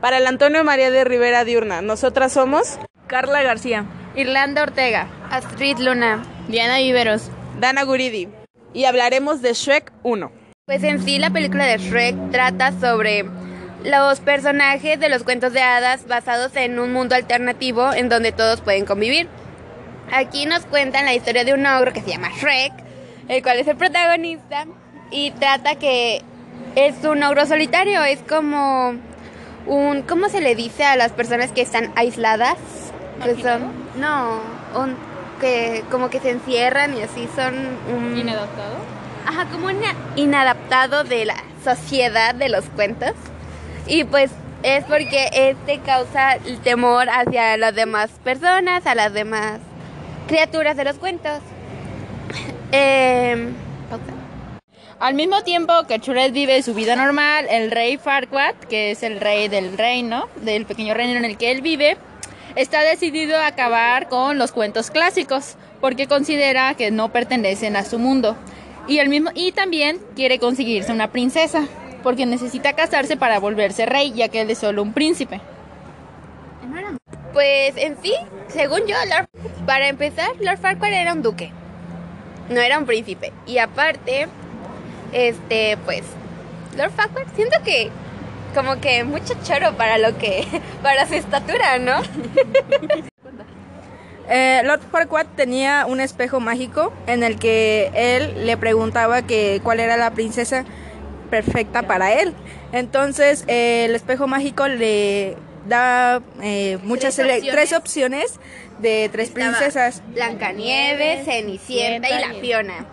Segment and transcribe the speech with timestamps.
[0.00, 3.84] Para el Antonio María de Rivera Diurna, nosotras somos Carla García,
[4.14, 8.28] Irlanda Ortega, Astrid Luna, Diana Viveros, Dana Guridi
[8.72, 10.30] y hablaremos de Shrek 1.
[10.66, 13.24] Pues en sí la película de Shrek trata sobre
[13.82, 18.60] los personajes de los cuentos de hadas basados en un mundo alternativo en donde todos
[18.60, 19.28] pueden convivir.
[20.12, 22.72] Aquí nos cuentan la historia de un ogro que se llama Shrek,
[23.26, 24.66] el cual es el protagonista
[25.10, 26.22] y trata que
[26.76, 29.07] es un ogro solitario, es como
[29.68, 32.56] un ¿cómo se le dice a las personas que están aisladas?
[33.22, 34.40] Que son no,
[34.74, 34.96] un
[35.40, 37.54] que como que se encierran y así son
[37.94, 38.74] un inadaptado.
[39.26, 39.80] Ajá, como un
[40.16, 43.12] inadaptado de la sociedad de los cuentos.
[43.86, 44.30] Y pues
[44.62, 49.60] es porque este causa el temor hacia las demás personas, a las demás
[50.26, 51.40] criaturas de los cuentos.
[52.70, 53.48] Eh,
[55.00, 59.20] Al mismo tiempo que Churet vive su vida normal, el rey Farquaad, que es el
[59.20, 61.96] rey del reino, del pequeño reino en el que él vive,
[62.56, 68.00] está decidido a acabar con los cuentos clásicos, porque considera que no pertenecen a su
[68.00, 68.36] mundo.
[68.88, 71.68] Y, el mismo, y también quiere conseguirse una princesa,
[72.02, 75.40] porque necesita casarse para volverse rey, ya que él es solo un príncipe.
[77.32, 78.14] Pues en sí,
[78.48, 79.28] según yo, Lord,
[79.64, 81.52] para empezar, Lord Farquaad era un duque,
[82.48, 83.32] no era un príncipe.
[83.46, 84.26] Y aparte,
[85.12, 86.02] este, pues,
[86.76, 87.90] Lord Farquaad, siento que
[88.54, 90.46] como que mucho choro para lo que,
[90.82, 92.00] para su estatura, ¿no?
[94.30, 99.80] Eh, Lord Farquaad tenía un espejo mágico en el que él le preguntaba que cuál
[99.80, 100.66] era la princesa
[101.30, 102.34] perfecta para él.
[102.72, 105.34] Entonces eh, el espejo mágico le
[105.66, 107.54] da eh, muchas Tres opciones.
[107.54, 108.40] tres opciones
[108.80, 110.02] de tres Estaba princesas.
[110.08, 112.84] Blancanieves, Cenicienta y la Fiona.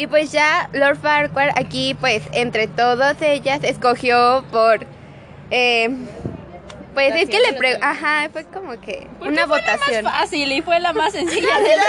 [0.00, 4.86] Y pues ya Lord Farquaad aquí, pues entre todas ellas, escogió por...
[5.50, 5.90] eh,
[6.94, 7.78] pues es que le pre...
[7.82, 10.06] Ajá, fue como que una votación.
[10.06, 11.82] fácil y fue la más sencilla de la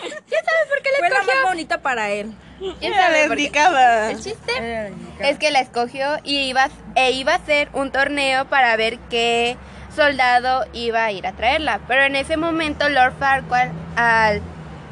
[0.00, 1.34] ¿Quién sabe por qué la Fue la escogió?
[1.42, 2.32] más bonita para él.
[2.80, 4.12] ¿Quién sabe la por qué?
[4.12, 8.74] El chiste es que la escogió y iba, e iba a hacer un torneo para
[8.76, 9.58] ver qué
[9.94, 11.80] soldado iba a ir a traerla.
[11.86, 14.40] Pero en ese momento Lord Farquaad, al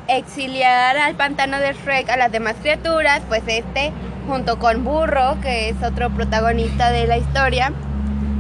[0.09, 3.93] exiliar al pantano de Shrek a las demás criaturas, pues este,
[4.27, 7.73] junto con Burro, que es otro protagonista de la historia,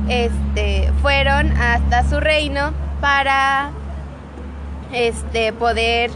[0.09, 3.71] este, fueron hasta su reino para
[4.93, 6.10] este, poder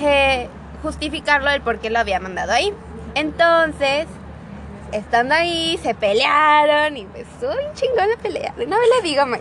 [0.00, 0.48] eh,
[0.82, 2.72] justificarlo del por qué lo había mandado ahí.
[3.14, 4.06] Entonces,
[4.92, 8.54] estando ahí, se pelearon y pues bien chingón la pelea.
[8.56, 9.40] No me le digo más.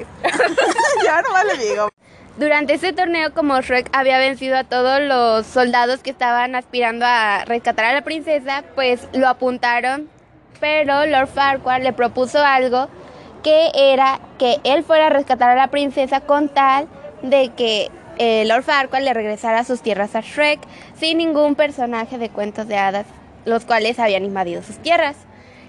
[1.04, 1.90] ya no le digo.
[2.38, 7.44] Durante ese torneo, como Shrek había vencido a todos los soldados que estaban aspirando a
[7.46, 10.08] rescatar a la princesa, pues lo apuntaron.
[10.60, 12.90] Pero Lord Farquaad le propuso algo
[13.42, 16.88] que era que él fuera a rescatar a la princesa con tal
[17.24, 17.90] de que
[18.20, 20.60] eh, Lord Farquaad le regresara a sus tierras a Shrek
[20.96, 23.08] sin ningún personaje de cuentos de hadas,
[23.46, 25.16] los cuales habían invadido sus tierras.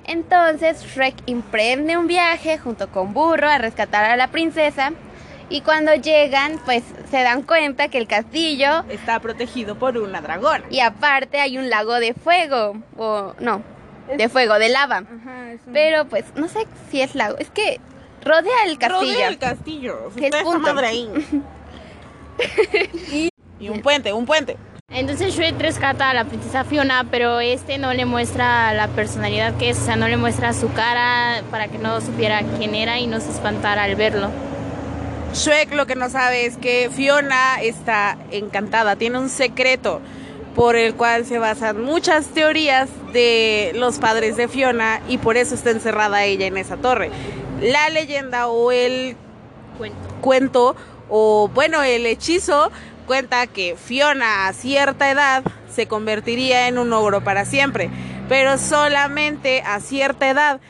[0.04, 4.92] Entonces Shrek emprende un viaje junto con Burro a rescatar a la princesa
[5.50, 10.64] y cuando llegan pues se dan cuenta que el castillo Está protegido por una dragona.
[10.70, 13.62] y aparte hay un lago de fuego o no,
[14.16, 15.04] de fuego, de lava.
[15.72, 17.81] Pero pues no sé si es lago, es que
[18.25, 19.00] rodea el castillo.
[19.12, 20.10] Rodea el castillo.
[20.14, 20.75] Que es Está esa punto.
[20.75, 21.10] madre ahí.
[23.60, 24.56] y un puente, un puente.
[24.91, 29.70] Entonces Shrek rescata a la princesa Fiona, pero este no le muestra la personalidad que
[29.70, 33.06] es, o sea, no le muestra su cara para que no supiera quién era y
[33.06, 34.30] no se espantara al verlo.
[35.34, 40.00] Shrek lo que no sabe es que Fiona está encantada, tiene un secreto
[40.55, 45.55] por el cual se basan muchas teorías de los padres de Fiona y por eso
[45.55, 47.11] está encerrada ella en esa torre.
[47.61, 49.16] La leyenda o el
[49.77, 49.99] Cuento.
[50.21, 50.77] cuento
[51.09, 52.72] o bueno el hechizo
[53.06, 57.91] cuenta que Fiona a cierta edad se convertiría en un ogro para siempre,
[58.28, 60.60] pero solamente a cierta edad.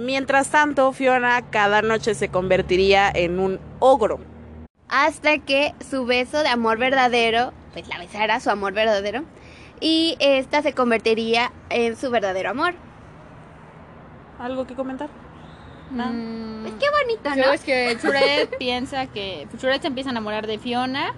[0.00, 4.20] Mientras tanto, Fiona cada noche se convertiría en un ogro.
[4.88, 9.22] hasta que su beso de amor verdadero, pues la besara su amor verdadero,
[9.80, 12.74] y esta se convertiría en su verdadero amor.
[14.38, 15.08] ¿Algo que comentar?
[15.90, 16.06] No.
[16.12, 17.52] Mm, Pues qué bonito, Yo ¿no?
[17.54, 21.14] es que Shrek piensa que Shrek se empieza a enamorar de Fiona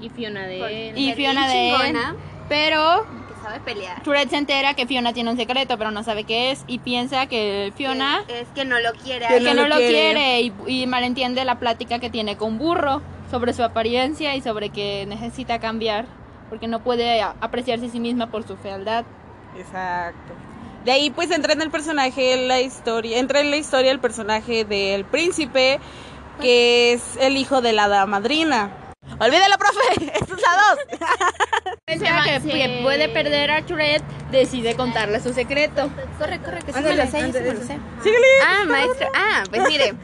[0.00, 2.14] y Fiona de él y Fiona de él, chingona,
[2.48, 4.02] pero que sabe pelear.
[4.04, 7.26] Shrek se entera que Fiona tiene un secreto, pero no sabe qué es y piensa
[7.26, 9.26] que Fiona Que es que no lo quiere.
[9.28, 9.92] Que no no lo lo quiere.
[10.12, 10.52] quiere y,
[10.82, 15.58] y malentiende la plática que tiene con Burro sobre su apariencia y sobre que necesita
[15.60, 16.06] cambiar
[16.48, 19.04] porque no puede a- apreciarse a sí misma por su fealdad.
[19.56, 20.32] Exacto.
[20.84, 24.64] De ahí pues entra en el personaje la historia, entra en la historia el personaje
[24.64, 25.78] del príncipe,
[26.40, 28.70] que es el hijo de la madrina.
[29.20, 31.00] Olvídalo, profe, esto es la dos.
[31.88, 35.90] Encima que, que puede perder a Churet, decide contarle su secreto.
[36.18, 37.78] Corre, corre, que sí Ándale, me lo sé, sí me lo sé.
[38.46, 39.08] Ah, maestro.
[39.14, 39.94] Ah, pues mire.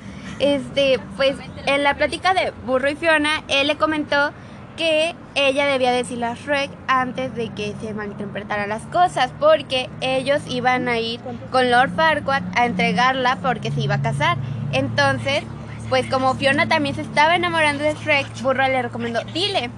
[0.40, 1.36] Este, pues
[1.66, 4.32] en la plática de Burro y Fiona, él le comentó
[4.76, 10.42] que ella debía decirle a Shrek antes de que se malinterpretaran las cosas, porque ellos
[10.48, 11.20] iban a ir
[11.52, 14.36] con Lord Farquaad a entregarla porque se iba a casar.
[14.72, 15.44] Entonces,
[15.88, 19.70] pues como Fiona también se estaba enamorando de Shrek, Burro le recomendó, dile.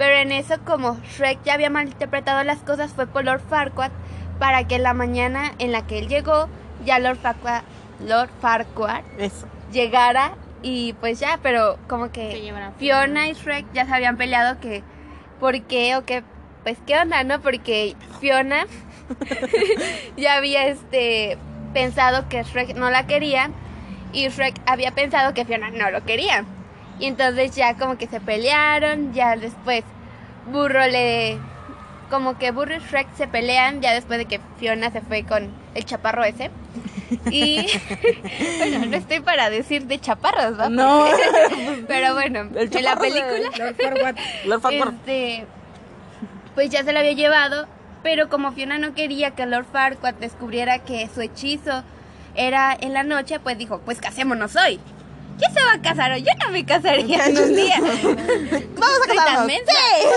[0.00, 3.90] Pero en eso, como Shrek ya había malinterpretado las cosas, fue por Lord Farquaad
[4.38, 6.48] para que la mañana en la que él llegó,
[6.86, 7.64] ya Lord Farquaad,
[8.06, 9.46] Lord Farquaad Eso.
[9.70, 14.82] llegara y pues ya, pero como que Fiona y Shrek ya se habían peleado que
[15.38, 16.24] por qué o qué,
[16.62, 17.42] pues qué onda, ¿no?
[17.42, 18.64] Porque Fiona
[20.16, 21.36] ya había este
[21.74, 23.50] pensado que Shrek no la quería
[24.14, 26.46] y Shrek había pensado que Fiona no lo quería.
[27.00, 29.82] Y entonces ya como que se pelearon, ya después
[30.52, 31.38] Burro le
[32.10, 35.48] como que Burro y Shrek se pelean ya después de que Fiona se fue con
[35.74, 36.50] el chaparro ese.
[37.30, 37.66] Y
[38.58, 40.68] bueno, no estoy para decir de chaparros, ¿no?
[40.70, 41.06] No.
[41.88, 44.16] Pero bueno, El en la de- película Lord Farquaad.
[44.44, 44.94] Lord Farquaad.
[44.94, 45.44] este,
[46.56, 47.66] pues ya se lo había llevado,
[48.02, 51.84] pero como Fiona no quería que Lord Farquaad descubriera que su hechizo
[52.34, 54.80] era en la noche, pues dijo, pues casémonos hoy.
[55.40, 56.16] ¿Quién se va a casar?
[56.18, 57.76] Yo no me casaría en un día.
[57.82, 59.46] Vamos a casarnos.
[59.46, 59.72] mensa.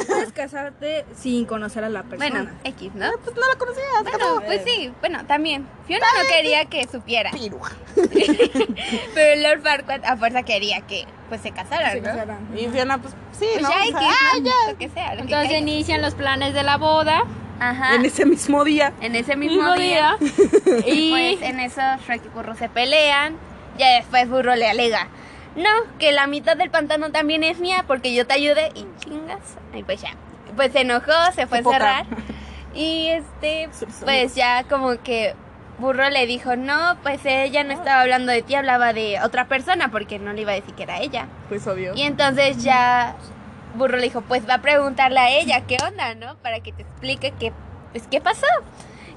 [0.07, 2.29] Puedes casarte sin conocer a la persona.
[2.29, 3.09] Bueno, X, ¿no?
[3.23, 3.87] Pues no la conocías.
[4.03, 5.65] Bueno, pues sí, bueno, también.
[5.87, 7.71] Fiona no quería que supiera, Pirua.
[9.15, 12.05] pero Lord Farquaad a fuerza quería que pues se casaran, Se ¿no?
[12.07, 12.47] casaran.
[12.55, 13.69] Y Fiona, pues sí, Pues ¿no?
[13.69, 14.45] ya O X, sea, ah, ¿no?
[14.45, 14.71] ya.
[14.71, 15.09] Lo que sea.
[15.15, 17.23] lo que Entonces inician los planes de la boda.
[17.59, 17.95] Ajá.
[17.95, 18.91] En ese mismo día.
[18.99, 20.17] En ese mismo, día,
[20.85, 23.37] y pues en eso Shrek y Burro se pelean.
[23.77, 25.07] Ya después Burro le alega,
[25.55, 29.57] no, que la mitad del pantano también es mía porque yo te ayudé y chingas.
[29.73, 30.15] Y pues ya,
[30.55, 32.05] pues se enojó, se fue a encerrar.
[32.75, 33.69] Y este,
[34.03, 35.35] pues ya como que
[35.77, 39.91] Burro le dijo, no, pues ella no estaba hablando de ti, hablaba de otra persona
[39.91, 41.27] porque no le iba a decir que era ella.
[41.49, 41.93] Pues obvio.
[41.95, 43.15] Y entonces ya
[43.75, 46.35] Burro le dijo, pues va a preguntarle a ella qué onda, ¿no?
[46.37, 47.53] Para que te explique qué,
[47.91, 48.47] pues, qué pasó.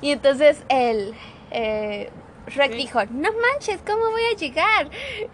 [0.02, 2.10] Y entonces eh,
[2.48, 4.88] Shrek dijo, no manches, ¿cómo voy a llegar?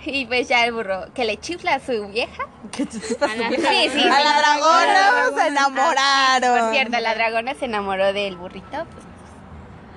[0.04, 2.46] Y pues ya el burro, que le chifla a su vieja.
[2.72, 3.68] ¿Qué estás A la- subiendo?
[3.68, 4.24] sí, sí, A sí.
[4.24, 6.58] la dragona se enamoraron.
[6.60, 8.86] Por cierto, la dragona se enamoró del burrito.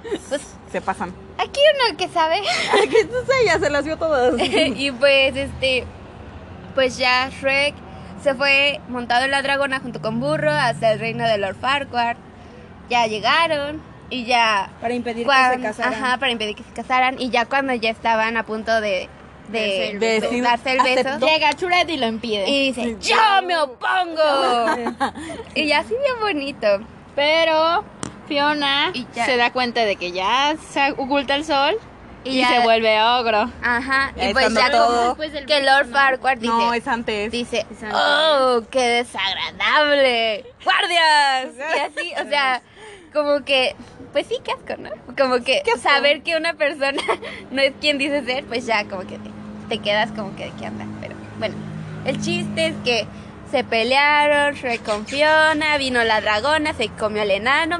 [0.04, 0.42] Pues, pues
[0.72, 1.14] Se pasan.
[1.38, 2.38] aquí uno que sabe.
[2.84, 4.36] Aquí entonces ella se las vio todas.
[4.40, 5.86] y pues este
[6.76, 7.74] pues ya Shrek
[8.22, 12.18] se fue montado en la dragona junto con Burro hasta el reino de Lord Farquaad.
[12.90, 15.94] Ya llegaron y ya Para impedir cuan- que se casaran.
[16.04, 19.10] Ajá, para impedir que se casaran y ya cuando ya estaban a punto de
[19.48, 20.44] de, Darse el de beso.
[20.44, 21.28] darse el beso Aceptó.
[21.28, 22.50] llega Churet y lo impide.
[22.50, 24.24] y dice, "Yo me opongo."
[25.56, 26.68] y ya así bien bonito.
[27.16, 27.84] Pero
[28.28, 29.26] Fiona Y ya.
[29.26, 31.78] se da cuenta de que ya se oculta el sol
[32.24, 33.52] y, Y ya- se vuelve ogro.
[33.62, 34.88] Ajá, y pues ya todo.
[34.88, 35.94] como Después del que Lord ¿no?
[35.96, 37.32] Farquaad dice, No, es antes.
[37.32, 38.00] dice, Es antes.
[38.02, 38.82] oh, qué
[39.60, 42.62] desagradable, guardias, y así, o sea,
[43.16, 43.76] como que,
[44.12, 44.90] pues sí, qué asco, ¿no?
[45.18, 47.02] Como que Qué saber que una persona
[47.52, 49.30] no es quien dice ser, pues ya como que te,
[49.70, 51.56] te quedas como que de qué anda, pero bueno,
[52.06, 53.08] el chiste es que
[53.50, 57.80] se pelearon, Shrek con Fiona, vino la dragona, se comió al enano,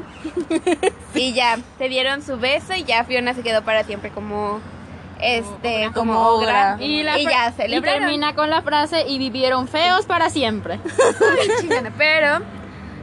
[1.14, 4.60] y ya, se dieron su beso y ya Fiona se quedó para siempre como,
[5.20, 6.76] este, como, Como ogra.
[6.80, 8.00] Y, la y ya y celebraron.
[8.00, 10.80] termina con la frase y vivieron feos para siempre.
[11.40, 11.92] Ay, chingona.
[11.96, 12.40] Pero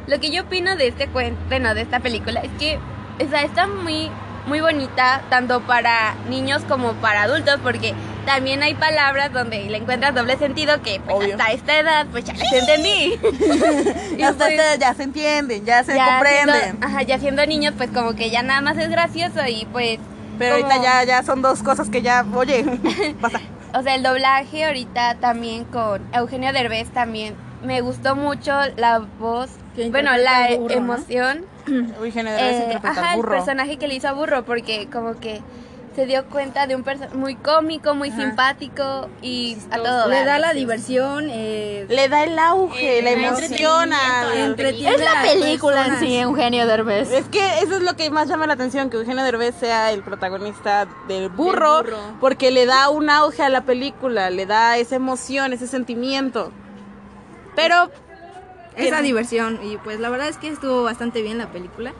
[0.07, 2.79] lo que yo opino de este cuento, bueno, de esta película, es que
[3.23, 4.09] o sea, está muy,
[4.47, 7.93] muy bonita, tanto para niños como para adultos, porque
[8.25, 11.35] también hay palabras donde le encuentras doble sentido que pues, Obvio.
[11.35, 13.13] hasta esta edad, pues ya les entendí.
[14.17, 16.61] Y Hasta pues, ustedes ya se entienden, ya se ya comprenden.
[16.61, 19.99] siendo- ajá, ya siendo niños, pues como que ya nada más es gracioso y pues...
[20.39, 22.65] Pero como- ahorita ya, ya son dos cosas que ya, oye,
[23.21, 23.39] pasa.
[23.75, 29.49] O sea, el doblaje ahorita también con Eugenio Derbez también me gustó mucho la voz,
[29.89, 30.69] bueno, la ¿no?
[30.69, 31.45] emoción,
[32.01, 35.41] Uy, general, eh, interpreta ajá, el personaje que le hizo a Burro, porque como que
[35.95, 38.21] se dio cuenta de un personaje muy cómico, muy Ajá.
[38.21, 40.07] simpático y a todo.
[40.09, 43.97] Le da la diversión, eh, Le da el auge, Eh, la emociona.
[44.35, 47.11] entretiene Es la película en sí, Eugenio Derbez.
[47.11, 50.01] Es que eso es lo que más llama la atención, que Eugenio Derbez sea el
[50.01, 52.17] protagonista del burro, Del burro.
[52.19, 56.51] porque le da un auge a la película, le da esa emoción, ese sentimiento.
[57.55, 57.91] Pero
[58.75, 59.59] esa diversión.
[59.63, 61.93] Y pues la verdad es que estuvo bastante bien la película.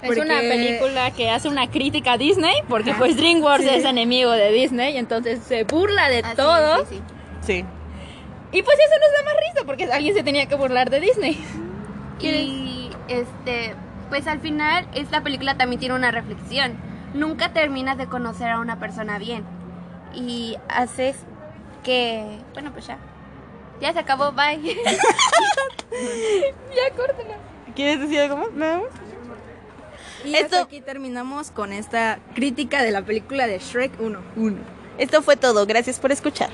[0.00, 4.32] Es Porque- una película que hace una crítica a Disney, porque pues DreamWorks es enemigo
[4.32, 6.78] de Disney, entonces se burla de Así, todo.
[6.86, 7.02] sí, sí.
[7.42, 7.64] Sí.
[8.50, 11.40] Y pues eso nos da más risa, porque alguien se tenía que burlar de Disney.
[12.20, 13.74] Y este,
[14.10, 16.76] pues al final esta película también tiene una reflexión.
[17.14, 19.44] Nunca terminas de conocer a una persona bien.
[20.14, 21.16] Y haces
[21.84, 22.98] que, bueno, pues ya.
[23.82, 24.58] Ya se acabó, bye.
[26.74, 27.36] Ya, córtala.
[27.76, 28.52] ¿Quieres decir algo más?
[28.52, 28.86] ¿Nada más?
[30.24, 34.18] Y Esto- hasta aquí terminamos con esta crítica de la película de Shrek 1.
[34.98, 35.66] Esto fue todo.
[35.66, 36.50] Gracias por escuchar.